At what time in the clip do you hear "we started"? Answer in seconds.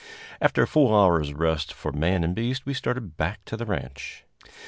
2.65-3.17